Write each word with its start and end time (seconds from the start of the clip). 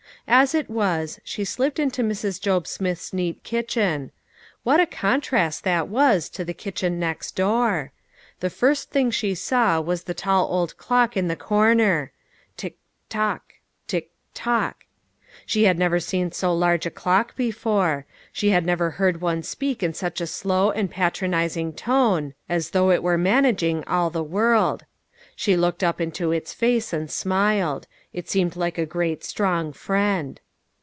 As 0.27 0.55
it 0.55 0.69
was, 0.69 1.19
she 1.25 1.43
slipped 1.43 1.77
into 1.77 2.03
Mrs. 2.03 2.39
Job 2.39 2.65
Smith's 2.65 3.11
neat 3.11 3.43
kitchen. 3.43 4.11
What 4.63 4.79
a 4.79 4.85
contrast 4.85 5.65
that 5.65 5.89
was 5.89 6.29
to 6.29 6.45
the 6.45 6.53
kitchen 6.53 6.99
next 6.99 7.35
door! 7.35 7.91
The 8.39 8.49
first 8.51 8.91
thing 8.91 9.11
she 9.11 9.35
saw 9.35 9.81
was 9.81 10.03
the 10.03 10.13
tall 10.13 10.47
old 10.49 10.77
clock 10.77 11.17
in 11.17 11.27
the 11.27 11.35
corner."" 11.35 12.13
Tick 12.55 12.77
tock, 13.09 13.55
tick 13.87 14.11
tock." 14.33 14.85
She 15.45 15.63
had 15.65 15.77
never 15.79 15.99
seen 15.99 16.31
so 16.31 16.53
large 16.55 16.85
a 16.85 16.91
clock 16.91 17.35
before; 17.35 18.05
she 18.31 18.51
had 18.51 18.65
never 18.65 18.91
heard 18.91 19.19
one 19.21 19.43
speak 19.43 19.83
in 19.83 19.93
such 19.93 20.21
a 20.21 20.27
slow 20.27 20.69
and 20.71 20.89
patronizing 20.89 21.73
tone, 21.73 22.35
as 22.47 22.69
though 22.69 22.89
it 22.91 23.03
were 23.03 23.17
managing 23.17 23.83
all 23.85 24.09
the 24.09 24.23
world. 24.23 24.85
She 25.35 25.57
looked 25.57 25.83
up 25.83 25.99
into 25.99 26.31
its 26.31 26.53
face 26.53 26.93
and 26.93 27.09
smiled. 27.09 27.87
It 28.13 28.29
seemed 28.29 28.55
like 28.57 28.77
a 28.77 28.85
great 28.85 29.23
strong 29.23 29.71
friend. 29.73 30.39